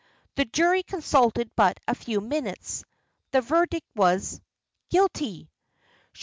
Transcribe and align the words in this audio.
The 0.33 0.45
jury 0.45 0.81
consulted 0.81 1.51
but 1.55 1.79
a 1.87 1.93
few 1.93 2.21
minutes. 2.21 2.83
The 3.33 3.41
verdict 3.41 3.85
was 3.95 4.41
"Guilty." 4.89 5.51